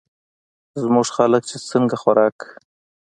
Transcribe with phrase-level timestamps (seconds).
[0.81, 2.37] زمونږ خلک چې څنګه خوراک